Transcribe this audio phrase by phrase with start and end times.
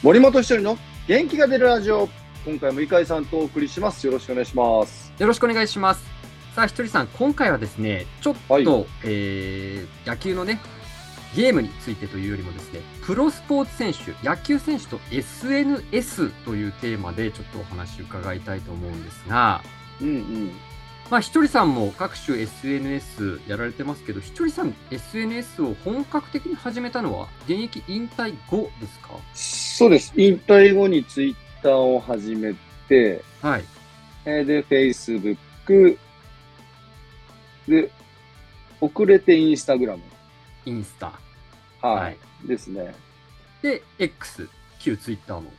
[0.00, 2.08] 森本一人の元気が出るラジオ。
[2.46, 4.06] 今回も井海さんとお送りします。
[4.06, 5.12] よろしくお願いします。
[5.18, 6.04] よろしくお願いします。
[6.54, 8.62] さあ、ひとりさん、今回はですね、ちょっと、はい
[9.04, 10.60] えー野球のね、
[11.34, 19.62] ゲームについてというよりもですね、プロスポーツ選手、野球選手と SNS というテーマでちょっとお話伺いたいと思うんですが、
[20.00, 20.50] うんうん。
[21.10, 29.08] まあ、ひとりさんも各種 SNS やられてますけど、ひとりさん SNS を本格的に始めたのは現役引退後ですか？
[29.34, 30.12] そうです。
[30.16, 32.54] 引退後にツイッターを始め
[32.88, 33.64] て、はい。
[34.26, 35.96] えーで、Facebook、
[37.66, 37.90] で、
[38.82, 40.02] 遅れてインスタグラム。
[40.66, 41.06] インスタ。
[41.80, 41.94] はい。
[42.02, 42.16] はい
[42.46, 42.94] ですね。
[43.62, 45.50] で、X、旧ツイッターも。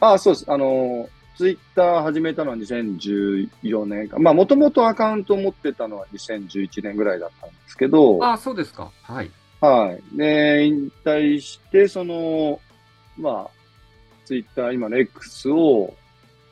[0.00, 0.44] あ、そうです。
[0.50, 1.08] あの、
[1.40, 4.18] ツイッター始めたのは2014年か。
[4.18, 8.92] まあ、もともとアカウント持ってたのは2011年ぐらいだったんですけど、ああ、そうですか。
[9.00, 9.30] はい。
[9.58, 10.18] はい。
[10.18, 12.60] で、引退して、その、
[13.16, 13.50] まあ、
[14.26, 15.94] ツイッター、今の X を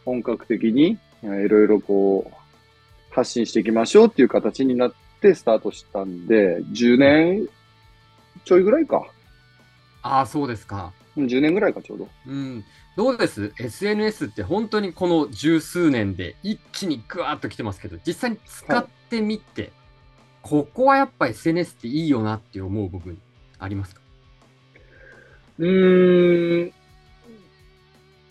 [0.07, 7.47] 本格的に、えーいろいろこう、発信していきましょうっていう形になってスタートしたんで、10年
[8.47, 9.07] ちょいぐらいか。
[10.01, 10.95] ああ、そうですか。
[11.19, 12.09] うん10年ぐらいか、ちょうど。
[12.27, 12.65] うん。
[12.97, 19.73] どうです ?SNS って本当にこの十数年で一気にグワーッと来てますけど、実際に使ってみて、
[20.43, 23.21] ここはやっぱ SNS っていいよなって思う部分
[23.59, 24.01] ありますか？
[25.59, 26.73] うーん。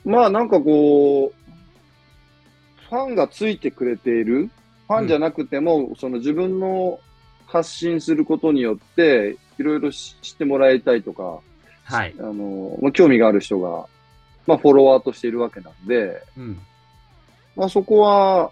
[0.05, 4.49] まあなんかこう、ファンがついてくれている、
[4.87, 6.99] ファンじゃなくても、その自分の
[7.45, 11.41] 発信することによって、いろいろし知ってもらいたいとか、
[11.87, 12.23] はいあ。
[12.23, 13.85] の、まあ興味がある人が、
[14.45, 16.59] まあフォロワーとしているわけなんで、うん。
[17.55, 18.51] まあそこは、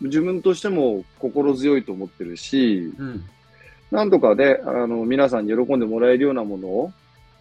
[0.00, 3.24] 自分としても心強いと思ってるし、うん。
[3.90, 6.92] なんとかで、あの、皆さんに喜んでもらえるようなものを、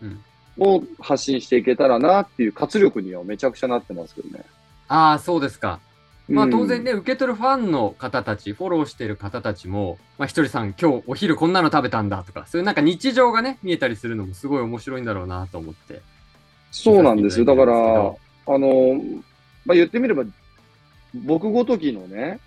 [0.02, 0.23] うん。
[0.59, 4.44] を発信していけたらなっていう活力にはめちゃくちゃなってますけどね。
[4.89, 5.80] ああ、そうですか。
[6.32, 16.02] まあうん当然ね、受け取るファンの方たち、フォローしてる方たちも、まあひとりさん今日お昼こんなの食べたんだとか、そういうなんか日常がね、見えたりするのもすごい面白いんだろうなと思って。
[16.72, 17.45] そうなんですよ。
[17.45, 19.02] だから、あの、
[19.66, 20.23] まあ、言ってみれば、
[21.14, 22.39] 僕ごときのね、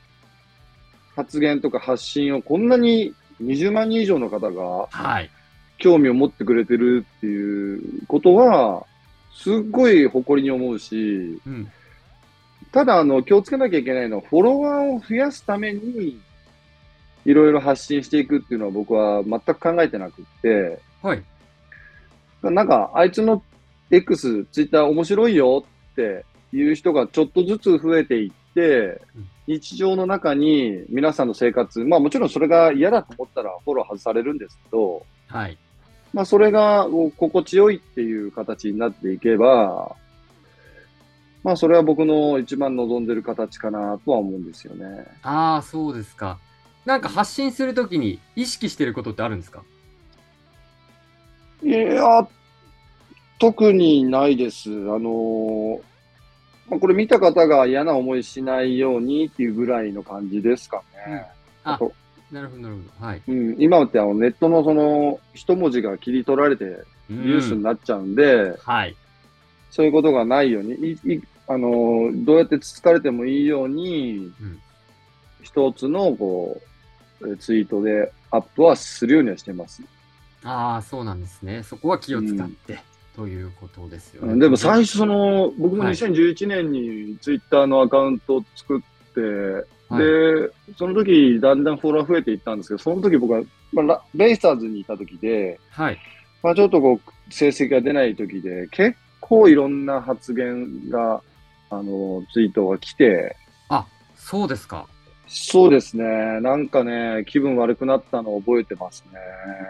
[1.15, 5.31] 発言とか発信をこんなに20万人以上の方がはい。
[5.79, 8.87] 興味を持ってくれてるっていうことは、
[9.35, 11.71] すっごい誇りに思うし、うん。
[12.75, 16.21] ただ、あの、気をつけなきゃいけないのは、フォロワーを増やすために、
[17.25, 21.23] いろいろ発信していくっていうのは僕は全く考えてなくって、はい。
[22.43, 23.45] なんか、あいつの
[23.93, 35.57] X、ツイッター面白いよっていう人がちょっとずつ増えていってうん、日常の中に皆さんの生活、まあもちろんそれが嫌だと思ったらフォロー外されるんですけど、はい。
[36.13, 39.95] まあそれが心地よいっていう形になっていけば、
[41.45, 45.07] まあそれは僕の一番望んでる形かなとは思うんですよね。
[45.23, 46.39] ああ、そうですか。
[46.87, 49.63] なんか発信するときに意識してることってあるんですか？
[51.63, 52.27] いや、
[53.39, 54.71] 特にないです。
[54.71, 55.81] あの
[56.71, 61.27] まあ、これ見た方が嫌な思いしないようにっていうぐらいの感じですかね。
[61.63, 61.93] あと
[62.33, 63.07] なるほど、なるほど。
[63.07, 63.23] はい。
[63.29, 66.65] うん、今ってあのネットのその一文字が切り取られて
[67.11, 68.97] ニュースになっちゃうんで、はい。
[69.71, 74.61] そういうことがないように、いいあのどうやってつつかれてもいいように、うん
[75.43, 76.59] 一つのこ
[77.21, 79.83] うえツイートでアップはするようにはしてます。
[80.43, 81.63] ああ、そうなんですね。
[81.63, 82.81] そこは気を使って、
[83.15, 84.33] ということですよね。
[84.33, 88.81] うんでも最初その、僕もはい2011年にツイッターのアカウントを作っ
[89.15, 89.65] て、はい
[89.99, 95.99] で、その時だんだんフォロワー増えていったんですけど、その時僕は、まあ、ラベイスターズにいた時で、はい。
[96.43, 101.23] まあ、ちょっとこう、成績が出ない時で、結構いろんな発言が、
[101.79, 103.37] あの、ツイートが来て、
[103.69, 103.87] あ、
[104.17, 104.87] そうですか。
[105.27, 106.05] そうですね、
[106.41, 109.19] なんかね、気分悪くなったのを覚えてますね。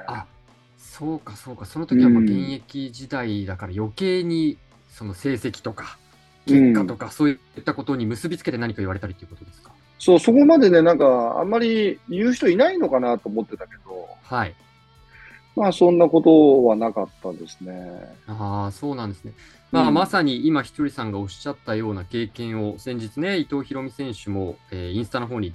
[0.07, 0.27] あ、
[0.77, 1.65] そうか、そうか。
[1.65, 4.59] その時はもううん現役時代だから余計に、
[4.91, 5.99] その成績とか、
[6.47, 9.73] 結果とか、そういったことに結びつけて何か言われたりっていうことですか？
[9.99, 14.55] そう、そこまでね、なんか、あんまり言う人いないのかなと思ってたけど、はい。
[15.57, 17.73] まあ、そんなことはなかったですね。
[18.27, 19.33] ああ、そうなんですね。
[19.75, 25.53] まあ、うんまさに今、ひとりさんがおっしゃったような経験を、先日ね、伊藤博美選手も、えーインスタの方に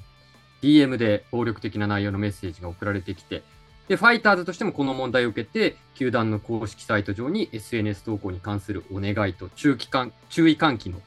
[0.61, 3.43] DM で暴力的な内容のメッセージが送られてきて、
[3.87, 10.99] で、ファイターズとしてもこの問題を受けて、球団の公式サイト上に SNS 投稿に関するお願いと注意喚注意喚起の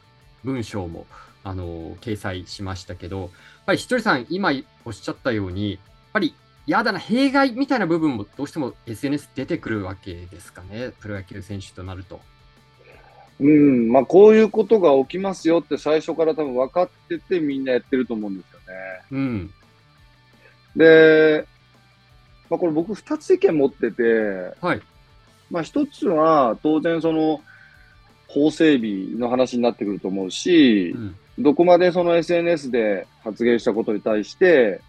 [0.43, 1.07] 文章も、
[1.45, 3.31] あのー掲載しましたけど、やっ
[3.67, 4.53] ぱりひとりさん、今
[4.87, 5.81] おっしゃったように、やっ
[6.15, 6.35] ぱり
[6.67, 12.32] やだな、弊害みたいな部分もどうしても SNS 出てくるわけですかね、プロ野球選手となると。
[13.41, 18.67] うん、まあこういうことが起きますよって最初から多分分かっててみんなやってると思うんですよね。
[19.11, 19.51] うん。
[20.77, 21.47] で、
[22.49, 24.03] まあこれ僕二つ意見持ってて、
[24.61, 24.81] はい。
[25.51, 27.41] まあ一つは当然その
[28.29, 31.17] 法整備の話になってくると思うしう、ん。
[31.39, 34.81] どこまでその SNS で発言したことに対して、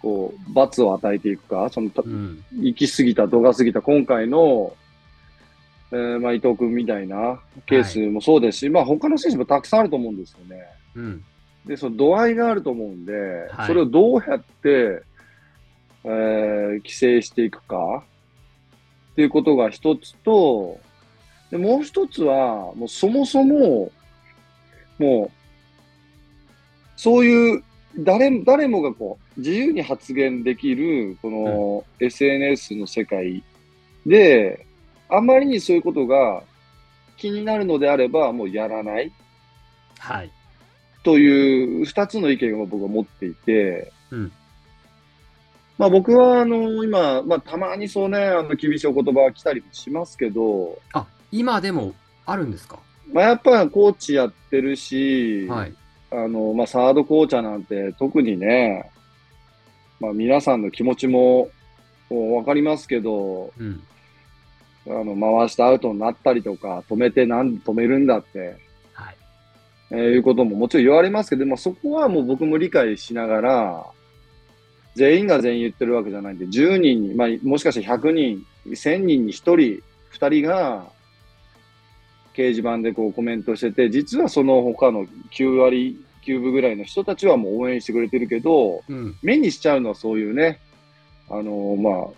[0.00, 2.42] こう、罰を与えていくか、その、たうん。
[2.54, 4.74] 行き過ぎた、度が過ぎた、今回の、
[5.92, 10.64] えーまあ伊藤君みたいなケースもそうですし、まあ他の選手もたくさんあると思うんですよね。
[10.96, 11.24] うん。
[11.66, 13.12] で、その度合いがあると思うんで、
[13.50, 15.02] はいそれをどうやって、
[16.04, 18.04] えー規制していくか
[19.12, 20.80] っていうことが一つと、
[21.50, 23.92] でもう一つは、もうそもそも、
[24.98, 25.30] もう、
[26.96, 27.62] そういう、
[27.98, 33.44] 誰、誰もがこう、自由に発言できる、この SNS の世界
[34.06, 34.64] で、
[35.16, 36.42] あまりにそういうことが
[37.16, 39.12] 気になるのであれば、もうやらない。
[39.98, 40.30] はい。
[41.04, 44.32] という二つの意見を僕は持っていて、うん
[45.78, 51.94] まあ僕はあの今、まあたまにそうね、あの厳しいお言葉が来たりもしますけど、あ、今でも
[52.24, 52.78] あるんですか？
[53.12, 55.74] まあやっぱコーチやってるし、はい。
[56.12, 58.92] あの、まあサードコーチャーなんて特にね、
[59.98, 61.48] まあ皆さんの気持ちも
[62.08, 63.82] こうわかりますけど、うん。
[64.86, 68.56] あの回してアウトになったりとか、止めてなんで止めるんだって、
[68.92, 69.16] はい。
[69.90, 73.86] えーいうことももちろん言われますけど、まあ、そこはもう僕も理解しながら、
[74.94, 80.86] 全員が全員言ってるわけじゃないんで、10人に、まあ、もしかして100人、1000人に1人、2人が、
[82.34, 89.16] 掲示板でこうコメントしてて、実はその他の9割9分ぐらいの人たちはもう応援してくれてるけど、うん。
[89.22, 90.60] 目にしちゃうのはそういうね、
[91.28, 92.10] あのまあ、は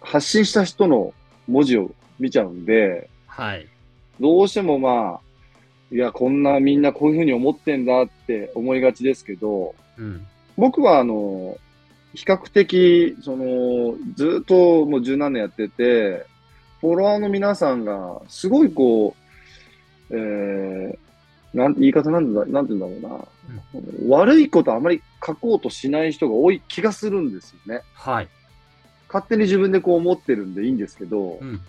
[0.00, 1.12] 発信した人の
[1.48, 3.66] 文字を見ちゃうんで、はい。
[4.20, 5.20] どうしてもまあ、
[5.90, 10.26] いや、こんなみんなこういうふうに思ってんだって思いがちですけど、うん。
[10.56, 11.56] 僕はあの、
[12.14, 16.26] 比較的、その、ずっともう十何年やってて、
[16.80, 19.14] フォロワーの皆さんが、すごいこ
[20.10, 27.82] う、えー、なん、言い方なんだ、なんて言うんだろうな、悪いことあまり書こうとしない人が多い気がするんですよね。
[27.94, 28.28] はい。
[29.08, 31.60] 勝手に自分でこう思ってるんでいいんですけど、うん。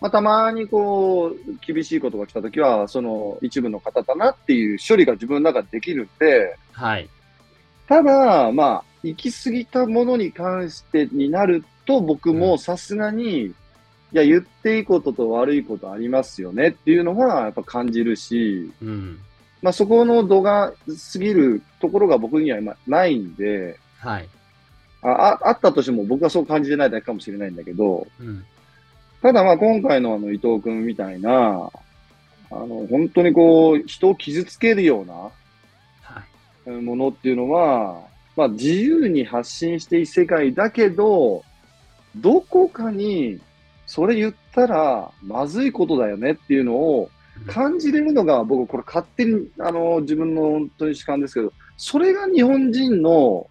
[0.00, 1.36] まあ、たまにこう、
[1.66, 7.08] 厳しいことが来たときは、その一部の方だなっていう処理が自分の中でできるんで、はい。
[7.88, 13.54] ただ、まあ、行き過ぎたものに関してになると、僕もさすがに、い
[14.12, 19.18] や、言っていいことと悪いことありますよねっていうのはやっぱ感じるし、うん。
[19.62, 20.74] まあそこの度が
[21.12, 24.28] 過ぎるところが僕には今ないんで、はい。
[25.04, 28.44] あああったとしても僕はそう感じてないだけかもしれないんだけど、うん。
[29.20, 31.70] ただまあ今回のあの伊藤君みたいな、
[32.50, 38.02] あの、本当にこう、人を傷つけるようなものっていうのは、
[38.36, 41.44] まあ自由に発信していい世界だけど、
[42.16, 43.40] どこかに
[43.86, 47.10] それ言ったらまずいことだよねっていうのを
[47.46, 53.48] 感じれるのが僕これ勝手にあの自分の本当に主観ですけど、それが日本人の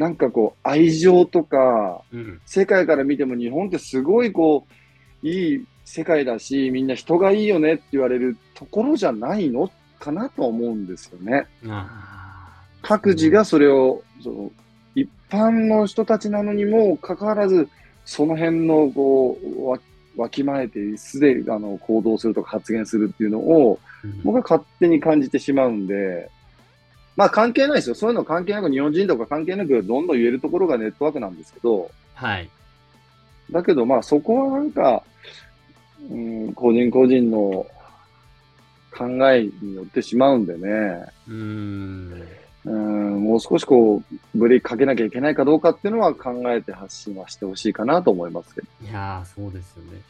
[0.00, 2.40] なんかこう愛情とか、うん。
[2.46, 4.66] 世界から見ても日本ってすごいこ
[5.22, 11.46] う、いい世界だし、みんな人がいいよねって言われるところじゃないのかなと思うんですよね。
[11.68, 14.50] あ各自がそれを、その
[14.94, 17.68] 一般の人たちなのにもかかわらず、
[18.06, 19.78] その辺のこう、わ
[20.16, 23.78] わきまえて、すでにあの行動するとか発言するっていうのを、
[24.24, 26.30] 僕は勝手に感じてしまうんで、
[27.16, 27.94] まあ関係ないですよ。
[27.94, 32.48] そういうの関係なく、日本人とか関係なく、どんどん言えるところがネットワークなんですけど、はい。
[33.50, 35.02] だけどまあそこはなんか、
[36.10, 37.66] うん、個人個人の
[38.96, 42.28] 考えによってしまうんでね、うーん。
[42.62, 48.66] うん、もう少しこう、ブレーキかけなきゃいけないかどうかっていうのは考えて発信はしてほしいかなと思いますけど。
[48.82, 50.02] いやー、そうですよね。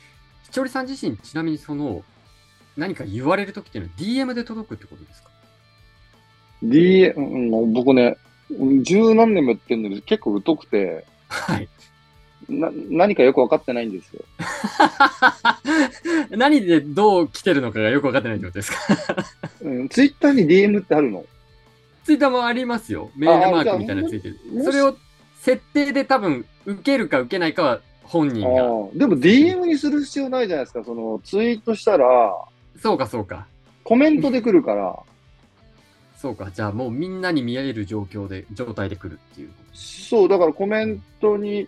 [0.42, 2.02] ひちょりさん自身、ちなみにその、
[2.76, 3.97] 何か言われるときっていうのは
[4.33, 5.29] DM で届くってことですか？
[6.62, 8.16] D、うん、僕ね、
[8.82, 11.68] 十何年もやってるのに結構疎くて、はい。
[12.48, 14.22] な、何かよくわかってないんですよ。
[16.36, 18.78] 何でどう来てるのかがよく分かってないってことですか？
[19.62, 21.24] うん、ツイッターに DM ってあるの？
[22.04, 23.10] ツイッターもありますよ。
[23.16, 24.96] メールマークみたいなのついてるそれを
[25.40, 28.48] 設定で多分、受けるか受けないかは本人が。
[28.94, 30.82] でも DM にする必要ないじゃないですか。
[30.84, 32.36] そのツイートしたら、
[32.82, 33.46] そうか、そうか。
[33.84, 34.98] コメントで来るから、
[36.20, 41.66] そうか、じゃあもうみんなに見える状況で、状態で来るっていうそう、だからコメントに、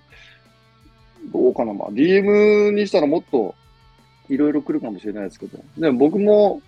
[1.32, 3.54] どうかな、まあ、DM にしたらもっと
[4.28, 6.60] いろいろ来るかもしれないですけど、でも僕も、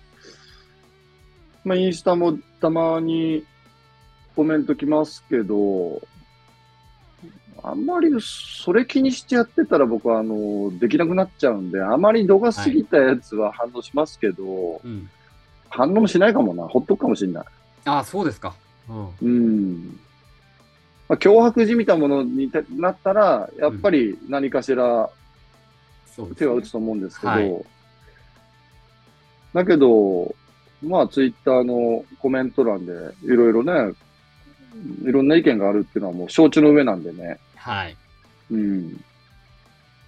[1.62, 3.44] まあ、インスタもたまに
[4.34, 6.00] コメント来ますけど、
[7.62, 15.10] あんまりそれ気にしてやってたら僕はあの、できなくなっちゃうんで、あまり度が過ぎたやつは反応しますけど、うん。
[15.68, 16.66] 反応もしないかもな。
[16.66, 17.44] ほっとくかもしれない。
[17.84, 18.54] ああ、そうですか。
[18.88, 19.08] うん。
[19.22, 20.00] うん。
[21.08, 25.10] まあ、脅迫じみたものになったら、やっぱり何かしら
[26.36, 27.64] 手は打つと思うんですけど、はい
[29.54, 30.34] だけど、
[30.82, 33.94] まあ、ツイッターのコメント欄で、いろいろね、
[35.04, 37.38] いろんな意見があるっていうのはもう承知の上なんでね。
[37.54, 37.96] はい。
[38.50, 39.04] うん。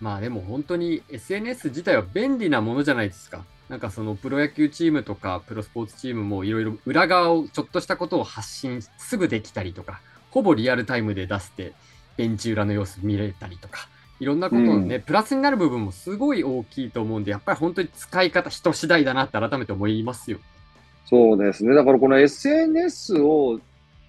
[0.01, 3.45] まあでも本当に SNS 自体は便利なものじゃないですか。
[3.69, 11.73] なんかそのプロ野球チームとかプロスポーツチームもいろいろ裏側をちょっとしたことを発信すぐできたりとか、ほぼリアルタイムで出して
[12.17, 13.89] ベンチ裏の様子見れたりとか、
[14.21, 20.39] いろんなことのね、プラスになる部分もすごい大きいと思うんで、やっぱり本当に使い方人次第だなって改めて思いますよ。
[21.05, 21.75] そうですね。
[21.75, 23.61] だからこの SNS を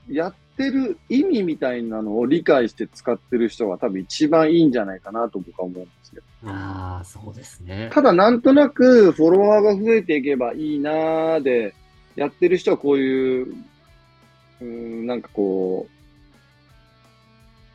[0.10, 6.24] やってる意味みたいなのを理解して使ってる人が多分一番いいんじゃないかなと僕は思うんですよ。
[6.46, 7.90] ああ、そうですね。
[7.94, 11.76] ただなんとなくフォロワーが増えていけばいいなーで、
[12.16, 15.88] やってる人はこういう、うーん、なんかこ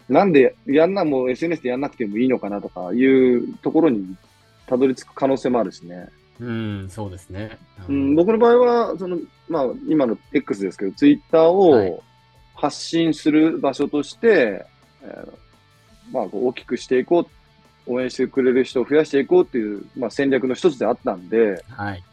[0.09, 4.17] う、なんでやんな、もう SNS でやんなくてもいいのかなとかいうところに
[4.67, 6.09] たどり着く可能性もあるしね。
[6.41, 7.59] うん、そうですね。
[7.89, 12.03] うん、僕の場合は、その、まあ、今の X ですけど、ツイッターはいを
[12.63, 14.65] 発信する場所として、
[15.03, 15.29] えー
[16.13, 17.27] まあ、こう大きくしていこ
[17.87, 22.05] う、応援してくれる人を増やしていこうっていう、まあ、戦略の一つであったんで、はい。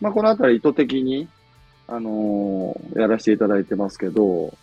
[0.00, 1.28] まあ、このあたり意図的に、
[1.88, 4.56] あのーやらせていただいてますけど、と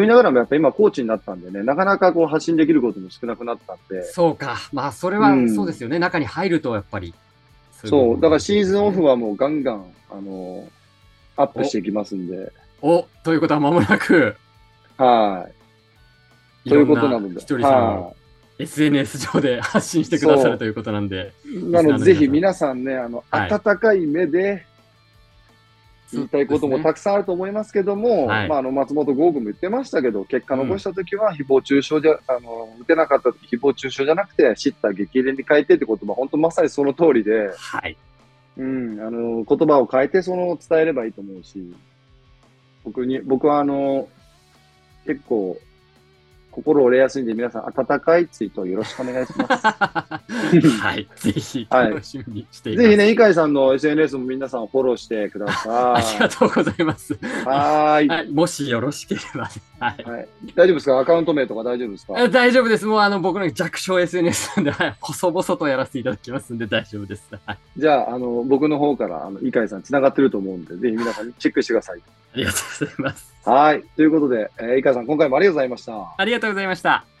[0.00, 4.56] 言いながらもやっぱ今コーチになったんでね、なかなかこう発信できることも少なくなったんで、そうか。
[4.72, 5.98] まあ、それはうんそうですよね。
[5.98, 7.12] 中に入るとやっぱり。
[7.72, 9.10] そう、だからシーズンオフは。
[9.10, 10.68] はもうガンガン、あのー
[11.38, 12.50] アップしていきますんで、
[12.82, 14.36] おということは間もなく、
[14.96, 15.48] は
[16.64, 16.68] い。
[16.68, 17.18] ということな。
[17.38, 18.12] ひとりさん
[18.58, 21.32] SNS 上で発信してくださるということなんで。
[21.44, 21.62] い。
[21.64, 24.64] なので、ぜひ皆皆さんね、あの、はい温かい目で、
[26.12, 37.96] 言いたいこともたくさんあると思いますけども、はいまあ、あの、松本剛君も言ってましたけど、結果残したときは、誹謗中傷じゃ、あの、打てなかったとき、誹謗中傷じゃなくて、知った激励に変えてって言葉、本当まさにその通りで、はい。
[38.56, 41.74] うん、あの、言葉を変えて、その、伝えればいいと思うし、
[42.86, 44.08] 僕に、僕はあの、
[45.06, 45.58] 結構、
[46.56, 49.66] 心折れやすいんで、皆さん、温かいツイートをよろしくお願いします。
[50.80, 51.06] はい。
[51.16, 52.86] ぜひ、はい楽しみにしています。
[52.88, 56.04] ぜひね、井海さんの SNS も皆さんフォローしてくださあい。
[56.14, 57.12] りがとうございます。
[57.44, 58.08] はーい。
[58.08, 58.30] はい。
[58.30, 60.02] もしよろしければ、はい。
[60.10, 60.28] はい。
[60.54, 60.98] 大丈夫ですか？
[60.98, 62.14] アカウント名とか大丈夫ですか？
[62.16, 62.86] え大丈夫です。
[62.86, 64.96] もう、あの、僕の弱小 SNS なんで、はい。
[65.00, 67.22] 細々とやらせていただきますんで、大丈夫です。
[67.44, 67.58] はい。
[67.76, 71.98] じゃあ、あの、僕の方から、あの、井海さん繋がってると思うんで、ぜひ皆さんチェックしてください。
[72.34, 73.35] ありがとうございます。
[73.46, 73.84] はい。
[73.94, 76.14] ということで、えー、井海さん、今回もありがとうございました。
[76.16, 77.15] ありがとうございました。